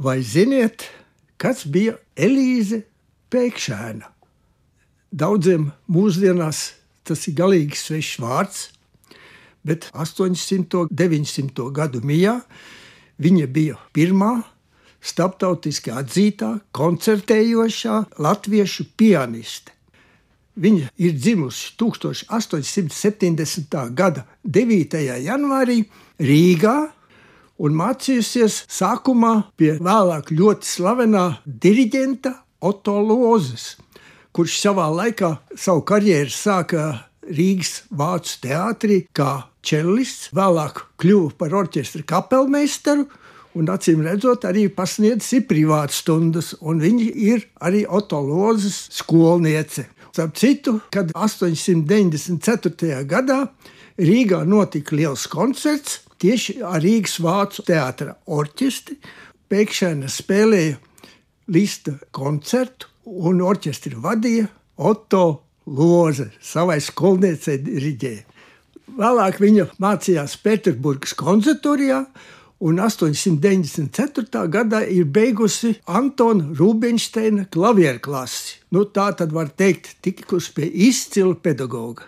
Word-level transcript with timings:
Vai 0.00 0.22
ziniet, 0.24 0.86
kas 1.36 1.66
bija 1.68 1.92
Elīze 2.16 2.88
Pēkšēna? 3.28 4.06
Daudziem 5.12 5.76
mūsdienās 5.92 6.72
tas 7.04 7.28
ir 7.28 7.34
galīgi 7.36 7.76
svešs 7.76 8.16
vārds, 8.22 8.62
bet 9.60 9.90
800. 9.92 10.86
un 10.86 10.88
900. 10.88 11.68
gadu 11.76 12.00
mijā 12.00 12.40
viņa 13.20 13.44
bija 13.52 13.76
pirmā 13.92 14.40
starptautiski 15.04 15.92
atzītā 15.92 16.64
koncertējošā 16.72 18.16
latviešu 18.24 18.96
pianiste. 18.96 19.68
Viņa 20.56 20.96
ir 20.96 21.12
dzimusi 21.12 21.76
1870. 21.76 23.76
gada 23.92 24.24
9. 24.48 24.96
janvārī 25.28 25.84
Rīgā 26.16 26.88
un 27.60 27.76
mācījusies 27.76 28.64
sākumā 28.72 29.34
pie 29.60 29.74
vēlāk 29.82 30.32
ļoti 30.32 30.68
slavenā 30.68 31.24
diriģenta 31.44 32.32
Otto 32.64 32.96
Lozes, 33.04 33.76
kurš 34.32 34.58
savā 34.62 34.88
laikā 34.94 35.34
savu 35.56 35.84
karjeru 35.88 36.32
sāka 36.32 36.86
Rīgas 37.30 37.82
Vācu 37.92 38.40
teātrī 38.46 39.02
kā 39.16 39.44
čelists, 39.66 40.30
vēlāk 40.36 40.84
kļuva 41.00 41.36
par 41.38 41.56
orķestra 41.60 42.02
kapelmeistaru 42.08 43.06
un 43.58 43.70
acīm 43.72 44.02
redzot, 44.06 44.44
arī 44.46 44.68
pasniedzis 44.72 45.44
privātas 45.48 46.00
stundas, 46.04 46.52
un 46.60 46.80
viņa 46.80 47.08
ir 47.12 47.48
arī 47.60 47.84
Otto 47.88 48.20
Lozes 48.24 48.86
skolniece. 48.94 49.88
Starp 50.10 50.36
citu, 50.38 50.80
kad 50.90 51.12
894. 51.14 53.04
gadā 53.10 53.40
Rīgā 54.00 54.44
notika 54.48 54.96
liels 54.96 55.26
koncerts, 55.30 56.00
tieši 56.20 56.58
Rīgas 56.60 57.18
Vācu 57.24 57.64
teātra 57.66 58.14
orķestri. 58.30 58.98
Pēkšņi 59.50 60.10
spēlēja 60.12 60.78
Lista 61.50 61.96
koncertu, 62.14 62.86
un 63.04 63.40
orķestri 63.42 63.96
vadīja 63.98 64.46
Otto 64.78 65.24
Loze, 65.66 66.30
savai 66.42 66.78
skolniecei 66.82 67.58
diriģēja. 67.64 68.26
Vēlāk 69.00 69.38
viņa 69.42 69.66
mācījās 69.82 70.36
Pēterburgas 70.42 71.14
konservatorijā, 71.18 72.04
un 72.66 72.80
894. 72.82 74.44
gadā 74.52 74.82
ir 74.86 75.06
beigusi 75.10 75.76
Antona 75.86 76.50
Rubinsteina 76.58 77.46
klavieru 77.50 78.02
klasi. 78.04 78.58
Nu, 78.74 78.84
tā 78.84 79.10
tad 79.16 79.32
var 79.34 79.52
teikt, 79.54 79.96
tikusi 80.04 80.54
pie 80.56 80.70
izcila 80.88 81.34
pedagoga. 81.34 82.06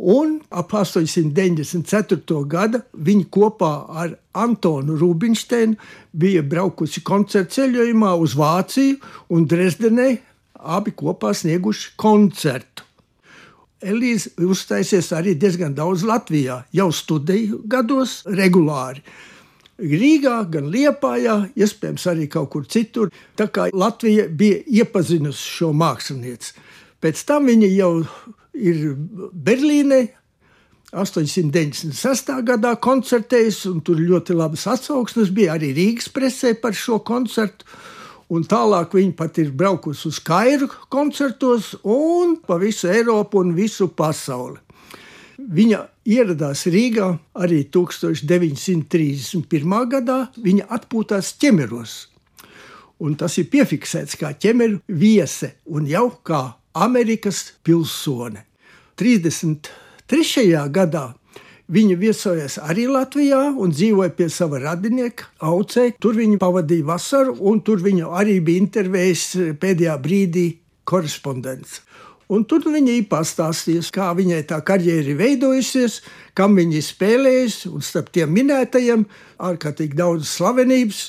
Un 0.00 0.38
ap 0.48 0.70
894. 0.72 2.38
gada 2.48 2.78
viņa 2.96 3.26
kopā 3.28 3.72
ar 4.00 4.14
Antonu 4.32 4.96
Rubinsteinu 4.96 5.76
bija 6.16 6.40
braukusi 6.40 7.02
koncertu 7.04 7.58
ceļojumā 7.58 8.14
uz 8.16 8.32
Vāciju 8.38 8.96
un 9.36 9.44
Dresdenē. 9.44 10.14
Abi 10.60 10.94
kopā 10.96 11.34
snieguši 11.36 11.92
koncertu. 12.00 12.86
Elīze 13.80 14.32
uzstāsies 14.44 15.12
arī 15.16 15.34
diezgan 15.40 15.76
daudz 15.76 16.04
Latvijā, 16.08 16.62
jau 16.72 16.88
studiju 16.92 17.62
gados 17.68 18.22
regulāri. 18.28 19.04
Rīgā, 19.80 20.34
gan 20.52 20.68
Liepājā, 20.72 21.36
iespējams, 21.56 22.08
arī 22.08 22.26
kaut 22.28 22.50
kur 22.52 22.66
citur. 22.68 23.12
Tā 23.36 23.48
kā 23.52 23.68
Latvija 23.72 24.28
bija 24.28 24.60
iepazinusi 24.80 25.56
šo 25.60 25.72
mākslinieci. 25.76 26.52
Pēc 27.00 27.24
tam 27.28 27.48
viņa 27.48 27.72
jau 27.72 27.94
ir 28.54 28.96
Berlīnē. 29.32 30.08
896. 30.90 32.32
gadā 32.42 32.72
koncertējis, 32.82 33.60
un 33.70 33.78
tur 33.86 34.00
ļoti 34.02 34.34
labas 34.34 34.64
atsauksmes 34.72 35.30
bija 35.30 35.54
arī 35.54 35.70
Rīgas 35.76 36.08
presē 36.10 36.56
par 36.58 36.74
šo 36.74 36.98
koncertu. 37.06 37.68
Un 38.30 38.44
tālāk 38.46 38.92
viņa 38.94 39.14
pat 39.18 39.38
ir 39.42 39.50
braukusi 39.54 40.08
uz 40.10 40.18
Kairu 40.22 40.68
koncertos 40.90 41.74
un 41.82 42.36
pa 42.46 42.58
visu 42.62 42.88
Eiropu 42.90 43.40
un 43.42 43.54
visu 43.54 43.88
pasauli. 43.94 44.58
Viņa 45.40 45.78
ieradās 46.10 46.66
Rīgā 46.70 47.18
arī 47.42 47.64
1931. 47.72 49.90
gadā. 49.90 50.18
Viņa 50.36 50.64
atpūtās 50.76 51.32
ķemeros. 51.40 52.08
Un 53.00 53.14
tas 53.16 53.38
ir 53.40 53.48
piefiksēts 53.50 54.16
kā 54.20 54.34
ķemeru 54.36 54.80
viese 54.86 55.54
un 55.66 55.86
jau 55.88 56.10
kā 56.22 56.59
Amerikas 56.74 57.52
pilsone. 57.64 58.44
33. 59.00 60.68
gadā 60.70 61.08
Viņa 61.70 61.94
viesojās 62.00 62.56
arī 62.66 62.88
Latvijā 62.90 63.44
un 63.62 63.70
dzīvoja 63.70 64.10
pie 64.18 64.26
sava 64.26 64.58
radinieka, 64.58 65.28
Aucē. 65.46 65.92
Tur 66.02 66.16
viņa 66.18 66.40
pavadīja 66.42 66.88
vasaru, 66.88 67.36
un 67.46 67.60
tur 67.62 67.78
viņa 67.84 68.08
arī 68.18 68.40
bija 68.42 68.62
intervējis 68.64 69.26
pēdējā 69.62 69.94
brīdī 70.02 70.46
korespondents. 70.82 71.78
Un 72.30 72.42
tur 72.50 72.66
viņa 72.66 72.96
ir 72.98 73.06
pastāstījusi, 73.10 73.92
kā 73.94 74.08
viņai 74.18 74.40
tā 74.50 74.58
karjera 74.66 75.12
ir 75.12 75.20
veidojusies, 75.20 76.00
kam 76.34 76.58
viņa 76.58 76.76
ir 76.80 76.86
spēlējusi. 76.88 77.70
Un 77.70 77.86
starp 77.86 78.10
tiem 78.18 78.34
minētajiem 78.34 79.06
ārkārtīgi 79.38 79.98
daudz 80.02 80.26
slavenības. 80.26 81.04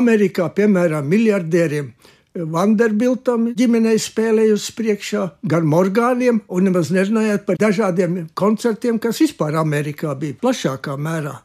Amerikā, 0.00 0.48
piemēram, 0.56 1.04
miljardieriem 1.12 1.92
Vanderbiltam 2.30 3.48
ģimenei 3.58 3.98
spēlējusi 3.98 4.74
priekšā, 4.78 5.22
gan 5.50 5.64
Morgāniem, 5.66 6.38
un 6.46 6.68
nemaz 6.68 6.92
nerunājot 6.94 7.46
par 7.48 7.58
dažādiem 7.58 8.20
koncertiem, 8.38 9.00
kas 9.02 9.18
vispār 9.24 9.58
Amerikā 9.58 10.14
bija 10.18 10.38
plašākā 10.38 10.94
mērā. 10.94 11.40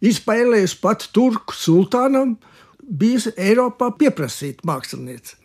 Izspēlējusi 0.00 0.78
pat 0.80 1.04
Turku 1.12 1.56
sultānam, 1.56 2.38
bija 2.80 3.34
Eiropā 3.36 3.90
pieprasīta 3.98 4.64
mākslinieca. 4.68 5.36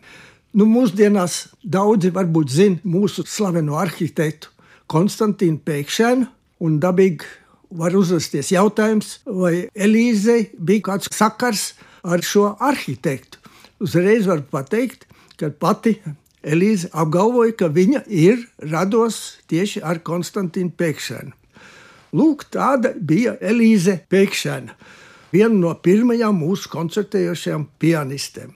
Nu, 0.56 0.64
mūsdienās 0.68 1.52
daudzi 1.64 2.12
varbūt 2.12 2.52
zina 2.52 2.80
mūsu 2.84 3.26
slaveno 3.28 3.76
arhitektu 3.80 4.52
Konstantīnu 4.92 5.60
Pēkšēnu, 5.64 6.26
un 6.64 6.80
dabīgi 6.80 7.28
var 7.76 7.96
uzvesties 7.96 8.52
jautājums, 8.52 9.18
vai 9.26 9.68
Elīzei 9.72 10.50
bija 10.56 10.88
kāds 10.92 11.12
sakars 11.12 11.72
ar 12.04 12.24
šo 12.24 12.54
arhitektu. 12.60 13.41
Uzreiz 13.82 14.28
var 14.30 14.44
pateikt, 14.46 15.08
ka 15.40 15.50
pati 15.50 15.96
Elīze 16.42 16.88
apgalvoja, 16.98 17.54
ka 17.54 17.68
viņa 17.70 18.02
ir 18.10 18.40
rados 18.70 19.38
tieši 19.50 19.82
ar 19.86 20.00
Konstantīnu 20.02 20.74
Pēkšēnu. 20.78 21.34
Lūk, 22.18 22.48
tāda 22.50 22.90
bija 22.98 23.36
Elīze 23.38 24.00
Pēkšēna, 24.10 24.74
viena 25.32 25.54
no 25.54 25.70
pirmajām 25.86 26.42
mūsu 26.42 26.70
koncertējošajām 26.72 27.68
pianistēm. 27.78 28.50